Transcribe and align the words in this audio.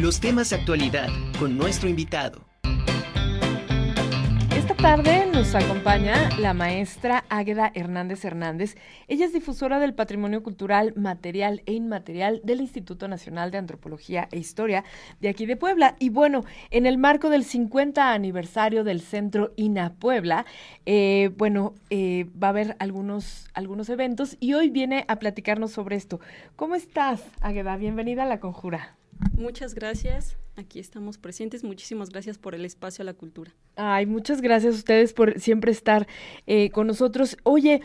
Los 0.00 0.20
temas 0.20 0.50
de 0.50 0.56
actualidad 0.56 1.08
con 1.38 1.56
nuestro 1.56 1.88
invitado. 1.88 2.44
Esta 4.54 4.74
tarde 4.74 5.24
nos 5.32 5.54
acompaña 5.54 6.28
la 6.38 6.52
maestra 6.52 7.24
Águeda 7.30 7.72
Hernández 7.74 8.22
Hernández. 8.22 8.76
Ella 9.08 9.24
es 9.24 9.32
difusora 9.32 9.78
del 9.78 9.94
patrimonio 9.94 10.42
cultural 10.42 10.92
material 10.96 11.62
e 11.64 11.72
inmaterial 11.72 12.42
del 12.44 12.60
Instituto 12.60 13.08
Nacional 13.08 13.50
de 13.50 13.56
Antropología 13.56 14.28
e 14.32 14.38
Historia 14.38 14.84
de 15.20 15.30
aquí 15.30 15.46
de 15.46 15.56
Puebla. 15.56 15.96
Y 15.98 16.10
bueno, 16.10 16.44
en 16.70 16.84
el 16.84 16.98
marco 16.98 17.30
del 17.30 17.44
50 17.44 18.12
aniversario 18.12 18.84
del 18.84 19.00
Centro 19.00 19.54
INA 19.56 19.94
Puebla, 19.94 20.44
eh, 20.84 21.30
bueno, 21.38 21.72
eh, 21.88 22.26
va 22.40 22.48
a 22.48 22.50
haber 22.50 22.76
algunos, 22.80 23.48
algunos 23.54 23.88
eventos 23.88 24.36
y 24.40 24.52
hoy 24.52 24.68
viene 24.68 25.06
a 25.08 25.16
platicarnos 25.16 25.72
sobre 25.72 25.96
esto. 25.96 26.20
¿Cómo 26.54 26.74
estás, 26.74 27.24
Águeda? 27.40 27.78
Bienvenida 27.78 28.24
a 28.24 28.26
La 28.26 28.40
Conjura. 28.40 28.98
Muchas 29.36 29.74
gracias. 29.74 30.36
Aquí 30.56 30.80
estamos 30.80 31.18
presentes. 31.18 31.64
Muchísimas 31.64 32.10
gracias 32.10 32.38
por 32.38 32.54
el 32.54 32.64
espacio 32.64 33.02
a 33.02 33.04
la 33.04 33.14
cultura. 33.14 33.52
Ay, 33.76 34.06
muchas 34.06 34.40
gracias 34.40 34.74
a 34.74 34.78
ustedes 34.78 35.12
por 35.12 35.38
siempre 35.38 35.70
estar 35.70 36.06
eh, 36.46 36.70
con 36.70 36.86
nosotros. 36.86 37.36
Oye, 37.42 37.82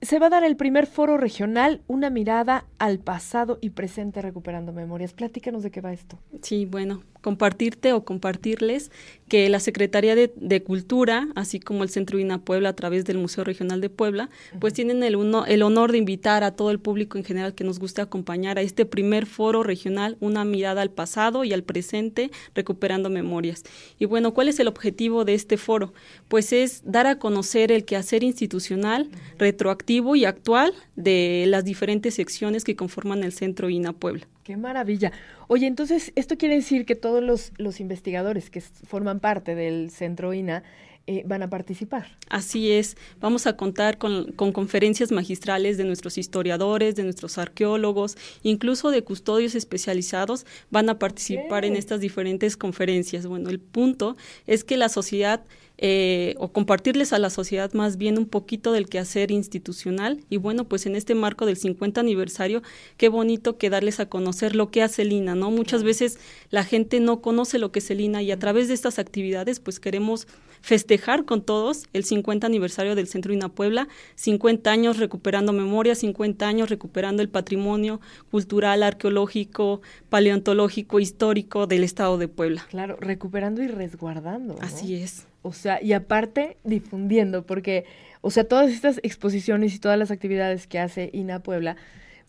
se 0.00 0.18
va 0.18 0.26
a 0.26 0.30
dar 0.30 0.44
el 0.44 0.56
primer 0.56 0.86
foro 0.86 1.16
regional, 1.16 1.82
una 1.86 2.10
mirada 2.10 2.66
al 2.78 2.98
pasado 2.98 3.58
y 3.60 3.70
presente 3.70 4.22
recuperando 4.22 4.72
memorias. 4.72 5.12
Platícanos 5.12 5.62
de 5.62 5.70
qué 5.70 5.80
va 5.80 5.92
esto. 5.92 6.18
Sí, 6.42 6.66
bueno, 6.66 7.02
compartirte 7.22 7.92
o 7.92 8.04
compartirles 8.04 8.90
que 9.28 9.48
la 9.48 9.60
Secretaría 9.60 10.14
de, 10.14 10.62
Cultura, 10.62 11.28
así 11.34 11.58
como 11.58 11.84
el 11.84 11.88
Centro 11.88 12.18
INA 12.18 12.44
Puebla 12.44 12.68
a 12.68 12.76
través 12.76 13.06
del 13.06 13.16
Museo 13.16 13.44
Regional 13.44 13.80
de 13.80 13.88
Puebla, 13.88 14.28
pues 14.60 14.74
tienen 14.74 15.02
el, 15.02 15.16
el 15.46 15.62
honor 15.62 15.92
de 15.92 15.96
invitar 15.96 16.44
a 16.44 16.54
todo 16.54 16.70
el 16.70 16.78
público 16.78 17.16
en 17.16 17.24
general 17.24 17.54
que 17.54 17.64
nos 17.64 17.78
guste 17.78 18.02
acompañar 18.02 18.58
a 18.58 18.60
este 18.60 18.84
primer 18.84 19.24
foro 19.24 19.62
regional, 19.62 20.18
una 20.20 20.44
mirada 20.44 20.82
al 20.82 20.90
pasado 20.90 21.44
y 21.44 21.54
al 21.54 21.62
presente, 21.62 22.30
recuperando 22.54 23.08
memorias. 23.08 23.62
Y 23.98 24.04
bueno, 24.04 24.34
¿cuál 24.34 24.48
es 24.48 24.60
el 24.60 24.68
objetivo 24.68 25.24
de 25.24 25.32
este 25.32 25.56
foro? 25.56 25.94
Pues 26.28 26.52
es 26.52 26.82
dar 26.84 27.06
a 27.06 27.18
conocer 27.18 27.72
el 27.72 27.86
quehacer 27.86 28.24
institucional, 28.24 29.08
retroactivo 29.38 30.14
y 30.14 30.26
actual 30.26 30.74
de 30.94 31.46
las 31.48 31.64
diferentes 31.64 32.14
secciones 32.14 32.64
que 32.64 32.76
conforman 32.76 33.24
el 33.24 33.32
Centro 33.32 33.70
INA 33.70 33.94
Puebla. 33.94 34.26
Qué 34.42 34.56
maravilla. 34.56 35.12
Oye, 35.46 35.68
entonces, 35.68 36.12
esto 36.16 36.36
quiere 36.36 36.56
decir 36.56 36.84
que 36.84 36.96
todos 36.96 37.22
los, 37.22 37.52
los 37.58 37.78
investigadores 37.78 38.50
que 38.50 38.60
forman 38.60 39.20
parte 39.20 39.54
del 39.54 39.90
Centro 39.90 40.34
INA 40.34 40.64
eh, 41.06 41.24
van 41.26 41.42
a 41.42 41.50
participar. 41.50 42.06
Así 42.28 42.70
es, 42.70 42.96
vamos 43.20 43.48
a 43.48 43.56
contar 43.56 43.98
con, 43.98 44.32
conferencias 44.32 45.10
magistrales 45.10 45.76
de 45.76 45.84
nuestros 45.84 46.16
historiadores, 46.16 46.94
de 46.94 47.02
nuestros 47.02 47.38
arqueólogos, 47.38 48.16
incluso 48.44 48.90
de 48.90 49.02
custodios 49.02 49.56
especializados 49.56 50.46
van 50.70 50.88
a 50.88 51.00
participar 51.00 51.64
en 51.64 51.74
estas 51.74 52.00
diferentes 52.00 52.56
conferencias. 52.56 53.26
Bueno, 53.26 53.50
el 53.50 53.58
punto 53.58 54.16
es 54.46 54.62
que 54.62 54.76
la 54.76 54.88
sociedad 54.88 55.44
eh, 55.84 56.36
o 56.38 56.52
compartirles 56.52 57.12
a 57.12 57.18
la 57.18 57.28
sociedad 57.28 57.72
más 57.72 57.96
bien 57.96 58.16
un 58.16 58.26
poquito 58.26 58.70
del 58.70 58.88
quehacer 58.88 59.32
institucional. 59.32 60.20
Y 60.30 60.36
bueno, 60.36 60.68
pues 60.68 60.86
en 60.86 60.94
este 60.94 61.16
marco 61.16 61.46
del 61.46 61.56
50 61.56 62.00
aniversario, 62.00 62.62
qué 62.96 63.08
bonito 63.08 63.58
que 63.58 63.70
darles 63.70 63.98
a 63.98 64.08
conocer 64.08 64.54
lo 64.54 64.70
que 64.70 64.82
hace 64.82 65.04
Lina, 65.04 65.34
¿no? 65.34 65.50
Muchas 65.50 65.82
veces 65.82 66.20
la 66.50 66.62
gente 66.62 67.00
no 67.00 67.20
conoce 67.20 67.58
lo 67.58 67.72
que 67.72 67.80
es 67.80 67.90
Lina 67.90 68.22
y 68.22 68.30
a 68.30 68.38
través 68.38 68.68
de 68.68 68.74
estas 68.74 69.00
actividades, 69.00 69.58
pues 69.58 69.80
queremos 69.80 70.28
festejar 70.62 71.24
con 71.24 71.42
todos 71.42 71.84
el 71.92 72.04
50 72.04 72.46
aniversario 72.46 72.94
del 72.94 73.08
Centro 73.08 73.32
INA 73.32 73.50
Puebla, 73.50 73.88
50 74.14 74.70
años 74.70 74.98
recuperando 74.98 75.52
memoria, 75.52 75.94
50 75.94 76.46
años 76.46 76.70
recuperando 76.70 77.20
el 77.20 77.28
patrimonio 77.28 78.00
cultural, 78.30 78.82
arqueológico, 78.82 79.82
paleontológico, 80.08 81.00
histórico 81.00 81.66
del 81.66 81.84
Estado 81.84 82.16
de 82.16 82.28
Puebla. 82.28 82.64
Claro, 82.70 82.96
recuperando 83.00 83.62
y 83.62 83.66
resguardando. 83.66 84.56
Así 84.60 84.94
es. 84.94 85.26
O 85.42 85.52
sea, 85.52 85.82
y 85.82 85.92
aparte 85.92 86.56
difundiendo, 86.62 87.44
porque, 87.44 87.84
o 88.20 88.30
sea, 88.30 88.44
todas 88.44 88.70
estas 88.70 89.00
exposiciones 89.02 89.74
y 89.74 89.80
todas 89.80 89.98
las 89.98 90.12
actividades 90.12 90.68
que 90.68 90.78
hace 90.78 91.10
INA 91.12 91.40
Puebla, 91.40 91.76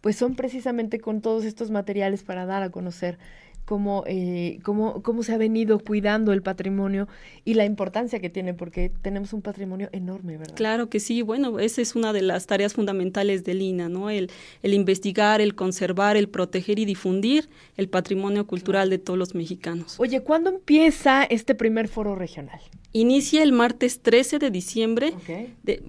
pues 0.00 0.16
son 0.16 0.34
precisamente 0.34 0.98
con 0.98 1.20
todos 1.20 1.44
estos 1.44 1.70
materiales 1.70 2.24
para 2.24 2.46
dar 2.46 2.62
a 2.62 2.70
conocer 2.70 3.18
cómo, 3.64 4.04
eh, 4.06 4.58
cómo, 4.62 5.02
cómo 5.02 5.22
se 5.22 5.32
ha 5.32 5.38
venido 5.38 5.78
cuidando 5.78 6.32
el 6.32 6.42
patrimonio 6.42 7.08
y 7.44 7.54
la 7.54 7.64
importancia 7.64 8.20
que 8.20 8.30
tiene, 8.30 8.54
porque 8.54 8.90
tenemos 9.02 9.32
un 9.32 9.42
patrimonio 9.42 9.88
enorme, 9.92 10.36
¿verdad? 10.36 10.54
Claro 10.54 10.88
que 10.88 11.00
sí, 11.00 11.22
bueno, 11.22 11.58
esa 11.58 11.80
es 11.80 11.94
una 11.94 12.12
de 12.12 12.22
las 12.22 12.46
tareas 12.46 12.74
fundamentales 12.74 13.44
del 13.44 13.62
INA, 13.62 13.88
¿no? 13.88 14.10
El, 14.10 14.30
el 14.62 14.74
investigar, 14.74 15.40
el 15.40 15.54
conservar, 15.54 16.16
el 16.16 16.28
proteger 16.28 16.78
y 16.78 16.84
difundir 16.84 17.48
el 17.76 17.88
patrimonio 17.88 18.46
cultural 18.46 18.90
de 18.90 18.98
todos 18.98 19.18
los 19.18 19.34
mexicanos. 19.34 19.98
Oye, 19.98 20.20
¿cuándo 20.20 20.50
empieza 20.50 21.24
este 21.24 21.54
primer 21.54 21.88
foro 21.88 22.14
regional? 22.14 22.60
Inicia 22.92 23.42
el 23.42 23.52
martes 23.52 24.00
13 24.00 24.38
de 24.38 24.50
diciembre, 24.50 25.14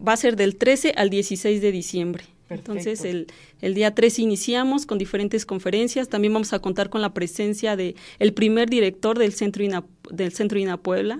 va 0.08 0.14
a 0.14 0.18
ser 0.18 0.36
del 0.36 0.56
13 0.56 0.94
al 0.96 1.10
16 1.10 1.62
de 1.62 1.72
diciembre. 1.72 2.24
Entonces, 2.50 3.04
el, 3.06 3.28
el, 3.62 3.74
día 3.74 3.96
3 3.96 4.20
iniciamos 4.20 4.86
con 4.86 4.98
diferentes 4.98 5.46
conferencias. 5.46 6.10
También 6.10 6.34
vamos 6.34 6.54
a 6.54 6.60
contar 6.60 6.90
con 6.90 7.02
la 7.02 7.14
presencia 7.14 7.76
de 7.76 7.96
el 8.20 8.34
primer 8.34 8.70
director 8.70 9.18
del 9.18 9.34
Centro 9.34 9.64
INA, 9.64 9.84
del 10.12 10.34
Centro 10.34 10.60
INA 10.60 10.78
Puebla. 10.78 11.20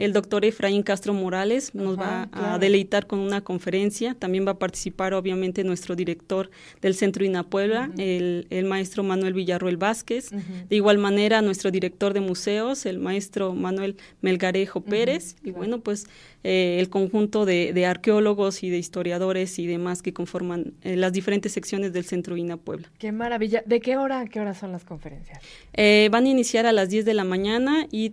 El 0.00 0.12
doctor 0.12 0.44
Efraín 0.44 0.82
Castro 0.82 1.14
Morales 1.14 1.74
nos 1.74 1.98
va 1.98 2.28
a 2.32 2.58
deleitar 2.58 3.06
con 3.06 3.18
una 3.18 3.42
conferencia. 3.42 4.14
También 4.14 4.46
va 4.46 4.52
a 4.52 4.58
participar, 4.58 5.14
obviamente, 5.14 5.64
nuestro 5.64 5.96
director 5.96 6.50
del 6.80 6.94
Centro 6.94 7.24
INA 7.24 7.44
Puebla, 7.44 7.90
el, 7.98 8.46
el, 8.50 8.64
maestro 8.64 9.02
Manuel 9.02 9.34
Villarroel 9.34 9.76
Vázquez. 9.76 10.30
De 10.30 10.76
igual 10.76 10.98
manera, 10.98 11.42
nuestro 11.42 11.70
director 11.70 12.12
de 12.14 12.20
museos, 12.20 12.86
el 12.86 12.98
maestro 12.98 13.54
Manuel 13.54 13.96
Melgarejo 14.20 14.80
Pérez. 14.80 15.36
Y 15.44 15.50
bueno, 15.50 15.80
pues 15.80 16.06
eh, 16.44 16.78
el 16.80 16.88
conjunto 16.88 17.44
de, 17.44 17.72
de, 17.72 17.86
arqueólogos 17.86 18.62
y 18.62 18.70
de 18.70 18.78
historiadores 18.78 19.58
y 19.58 19.66
demás 19.66 20.02
que 20.02 20.12
conforman 20.12 20.74
eh, 20.82 20.96
las 20.96 21.12
diferentes 21.12 21.52
secciones 21.52 21.92
del 21.92 22.04
Centro 22.04 22.36
INA 22.36 22.56
Puebla. 22.56 22.88
Qué 22.98 23.12
maravilla. 23.12 23.62
¿De 23.66 23.80
qué 23.80 23.96
hora 23.96 24.20
a 24.20 24.26
qué 24.26 24.40
hora 24.40 24.54
son 24.54 24.72
las 24.72 24.84
conferencias? 24.84 25.40
Eh, 25.72 26.08
van 26.12 26.26
a 26.26 26.28
iniciar 26.28 26.66
a 26.66 26.72
las 26.72 26.88
10 26.88 27.04
de 27.04 27.14
la 27.14 27.24
mañana 27.24 27.86
y 27.90 28.12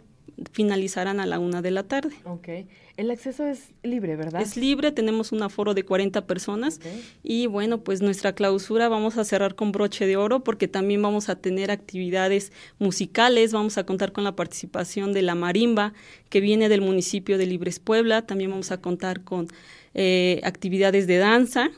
finalizarán 0.52 1.20
a 1.20 1.26
la 1.26 1.40
una 1.40 1.62
de 1.62 1.72
la 1.72 1.84
tarde. 1.84 2.16
Ok. 2.26 2.50
El 2.96 3.10
acceso 3.10 3.48
es 3.48 3.72
libre, 3.82 4.16
¿verdad? 4.16 4.42
Es 4.42 4.56
libre, 4.56 4.92
tenemos 4.92 5.32
un 5.32 5.42
aforo 5.42 5.74
de 5.74 5.84
40 5.84 6.28
personas 6.28 6.80
y 7.24 7.48
bueno, 7.48 7.84
pues 7.84 8.02
nuestra 8.02 8.34
clausura 8.34 8.88
vamos 8.88 9.18
a 9.18 9.24
cerrar 9.24 9.56
con 9.56 9.72
broche 9.72 10.06
de 10.06 10.16
oro 10.16 10.44
porque 10.44 10.68
también 10.68 11.02
vamos 11.02 11.28
a 11.28 11.36
tener 11.36 11.72
actividades 11.72 12.52
musicales, 12.78 13.52
vamos 13.52 13.80
a 13.80 13.86
contar 13.86 14.12
con 14.12 14.24
la 14.24 14.36
participación 14.36 15.12
de 15.12 15.24
la 15.24 15.34
marimba 15.34 15.94
que 16.30 16.40
viene 16.40 16.70
del 16.70 16.82
municipio 16.82 17.40
de 17.40 17.48
Libres 17.48 17.80
Puebla, 17.80 18.28
también 18.28 18.52
vamos 18.52 18.72
a 18.72 18.80
contar 18.80 19.24
con 19.24 19.48
eh, 19.96 20.40
actividades 20.44 21.08
de 21.08 21.18
danza, 21.18 21.72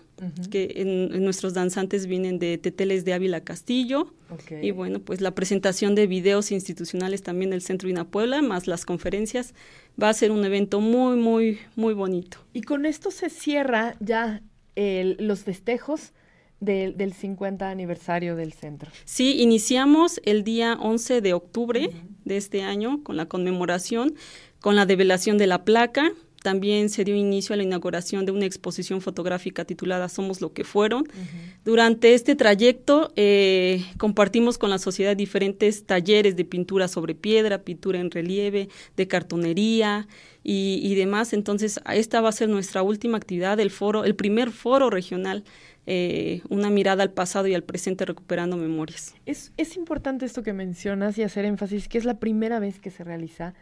que 0.50 0.74
en, 0.76 1.24
nuestros 1.24 1.54
danzantes 1.54 2.08
vienen 2.08 2.40
de 2.40 2.58
Teteles 2.58 3.06
de 3.06 3.14
Ávila 3.14 3.42
Castillo. 3.42 4.14
Y 4.62 4.72
bueno, 4.72 5.00
pues 5.00 5.22
la 5.22 5.32
presentación 5.32 5.96
de 5.96 6.08
videos 6.08 6.52
institucionales 6.52 7.22
también 7.22 7.52
del 7.52 7.62
Centro 7.62 7.90
INA 7.90 8.06
Puebla, 8.06 8.42
más 8.42 8.68
las 8.68 8.86
conferencias, 8.86 9.54
va 10.02 10.10
a 10.10 10.14
ser 10.14 10.32
un 10.32 10.44
evento 10.46 10.82
muy, 10.82 11.18
muy, 11.18 11.60
muy 11.76 11.94
bonito. 11.94 12.38
Y 12.54 12.62
con 12.62 12.86
esto 12.86 13.12
se 13.12 13.30
cierra 13.30 13.96
ya 14.00 14.42
los 14.76 15.44
festejos 15.44 16.14
del, 16.60 16.98
del 16.98 17.14
50 17.14 17.70
aniversario 17.70 18.36
del 18.36 18.54
centro. 18.54 18.92
Sí, 19.04 19.42
iniciamos 19.42 20.22
el 20.24 20.44
día 20.44 20.78
11 20.80 21.22
de 21.22 21.34
octubre 21.34 21.92
de 22.24 22.38
este 22.38 22.64
año 22.64 23.04
con 23.04 23.18
la 23.18 23.28
conmemoración, 23.28 24.16
con 24.60 24.76
la 24.76 24.86
develación 24.86 25.38
de 25.38 25.48
la 25.48 25.64
placa, 25.64 26.12
también 26.46 26.90
se 26.90 27.04
dio 27.04 27.16
inicio 27.16 27.56
a 27.56 27.58
la 27.58 27.64
inauguración 27.64 28.24
de 28.24 28.32
una 28.32 28.46
exposición 28.46 29.02
fotográfica 29.02 29.66
titulada 29.66 30.10
Somos 30.10 30.42
lo 30.42 30.54
que 30.54 30.64
fueron. 30.64 31.08
Durante 31.64 32.14
este 32.14 32.36
trayecto 32.36 33.12
eh, 33.16 33.84
compartimos 33.98 34.60
con 34.60 34.70
la 34.70 34.78
sociedad 34.78 35.18
diferentes 35.18 35.88
talleres 35.88 36.36
de 36.36 36.46
pintura 36.46 36.88
sobre 36.88 37.16
piedra, 37.16 37.64
pintura 37.64 38.00
en 38.00 38.12
relieve, 38.12 38.70
de 38.96 39.08
cartonería 39.08 40.08
y, 40.44 40.94
demás. 40.94 41.34
Entonces, 41.34 41.80
esta 41.92 42.22
va 42.22 42.30
a 42.30 42.32
ser 42.32 42.48
nuestra 42.48 42.84
última 42.84 43.18
actividad, 43.18 43.60
el 43.60 43.72
foro, 43.72 44.04
el 44.04 44.14
primer 44.14 44.52
foro 44.52 44.92
regional 44.92 45.44
eh, 45.88 46.42
una 46.50 46.70
mirada 46.70 47.02
al 47.02 47.12
pasado 47.12 47.48
y 47.48 47.56
al 47.56 47.64
presente 47.64 48.06
recuperando 48.06 48.56
memorias. 48.56 49.16
Es, 49.26 49.52
es 49.58 49.78
importante 49.78 50.26
esto 50.28 50.44
que 50.44 50.54
mencionas 50.54 51.18
y 51.18 51.24
hacer 51.24 51.46
énfasis, 51.46 51.88
que 51.88 51.98
es 51.98 52.06
la 52.06 52.20
primera 52.20 52.60
vez 52.60 52.80
que 52.80 52.92
se 52.92 53.04
realiza 53.04 53.56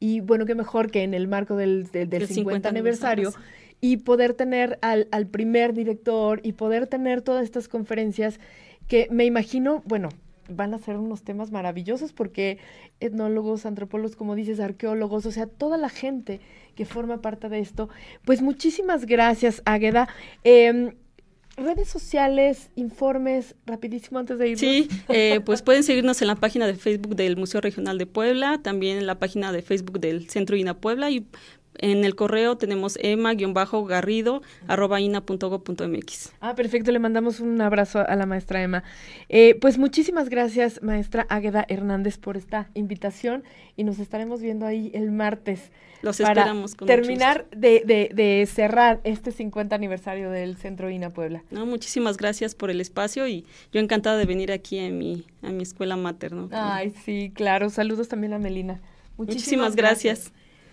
y 0.00 0.20
bueno, 0.20 0.46
qué 0.46 0.54
mejor 0.54 0.90
que 0.90 1.02
en 1.02 1.14
el 1.14 1.28
marco 1.28 1.56
del, 1.56 1.90
del, 1.90 2.26
50, 2.26 2.68
aniversario 2.68 3.32
y 3.80 3.98
poder 3.98 4.34
tener 4.34 4.78
al, 4.82 5.08
al 5.10 5.26
primer 5.26 5.72
director 5.74 6.40
y 6.42 6.52
poder 6.52 6.86
tener 6.86 7.22
todas 7.22 7.44
estas 7.44 7.68
conferencias 7.68 8.40
que 8.88 9.08
me 9.10 9.24
imagino, 9.24 9.82
bueno, 9.86 10.08
van 10.48 10.74
a 10.74 10.78
ser 10.78 10.96
unos 10.96 11.22
temas 11.22 11.50
maravillosos 11.50 12.12
porque 12.12 12.58
etnólogos, 13.00 13.66
antropólogos, 13.66 14.16
como 14.16 14.34
dices, 14.34 14.60
arqueólogos, 14.60 15.26
o 15.26 15.30
sea, 15.30 15.46
toda 15.46 15.76
la 15.76 15.90
gente 15.90 16.40
que 16.74 16.84
forma 16.84 17.20
parte 17.20 17.48
de 17.48 17.60
esto. 17.60 17.88
Pues 18.24 18.40
muchísimas 18.42 19.04
gracias, 19.04 19.62
Águeda. 19.64 20.08
Eh, 20.44 20.94
redes 21.58 21.88
sociales, 21.88 22.70
informes, 22.76 23.54
rapidísimo 23.66 24.18
antes 24.18 24.38
de 24.38 24.48
irnos. 24.48 24.60
Sí, 24.60 24.88
eh, 25.08 25.40
pues 25.44 25.62
pueden 25.62 25.82
seguirnos 25.82 26.22
en 26.22 26.28
la 26.28 26.36
página 26.36 26.66
de 26.66 26.74
Facebook 26.74 27.16
del 27.16 27.36
Museo 27.36 27.60
Regional 27.60 27.98
de 27.98 28.06
Puebla, 28.06 28.60
también 28.62 28.98
en 28.98 29.06
la 29.06 29.18
página 29.18 29.52
de 29.52 29.62
Facebook 29.62 30.00
del 30.00 30.28
Centro 30.30 30.56
INA 30.56 30.78
Puebla 30.80 31.10
y 31.10 31.26
en 31.78 32.04
el 32.04 32.14
correo 32.14 32.56
tenemos 32.56 32.98
ema-garrido 33.02 34.42
Ah, 36.40 36.54
perfecto, 36.54 36.92
le 36.92 36.98
mandamos 36.98 37.40
un 37.40 37.60
abrazo 37.60 38.00
a 38.00 38.16
la 38.16 38.26
maestra 38.26 38.62
Emma. 38.62 38.84
Eh, 39.28 39.56
pues 39.60 39.78
muchísimas 39.78 40.28
gracias, 40.28 40.82
maestra 40.82 41.26
Águeda 41.28 41.64
Hernández, 41.68 42.18
por 42.18 42.36
esta 42.36 42.68
invitación 42.74 43.44
y 43.76 43.84
nos 43.84 43.98
estaremos 43.98 44.40
viendo 44.40 44.66
ahí 44.66 44.90
el 44.94 45.10
martes. 45.10 45.70
Los 46.02 46.20
esperamos 46.20 46.76
con 46.76 46.86
terminar 46.86 47.46
de, 47.50 47.82
de, 47.84 48.10
de, 48.14 48.46
cerrar 48.46 49.00
este 49.02 49.32
50 49.32 49.74
aniversario 49.74 50.30
del 50.30 50.56
Centro 50.56 50.90
INA 50.90 51.10
Puebla. 51.10 51.42
No, 51.50 51.66
muchísimas 51.66 52.16
gracias 52.16 52.54
por 52.54 52.70
el 52.70 52.80
espacio 52.80 53.26
y 53.26 53.44
yo 53.72 53.80
encantada 53.80 54.16
de 54.16 54.24
venir 54.24 54.52
aquí 54.52 54.78
a 54.78 54.90
mi, 54.90 55.24
a 55.42 55.50
mi 55.50 55.64
escuela 55.64 55.96
materna. 55.96 56.48
Ay, 56.52 56.92
sí, 57.04 57.32
claro. 57.34 57.68
Saludos 57.68 58.06
también 58.06 58.32
a 58.32 58.38
Melina. 58.38 58.80
Muchísimas, 59.16 59.74
gracias. 59.74 60.32